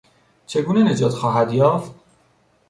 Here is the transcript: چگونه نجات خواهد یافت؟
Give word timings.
چگونه 0.45 0.83
نجات 0.83 1.13
خواهد 1.13 1.53
یافت؟ 1.53 1.91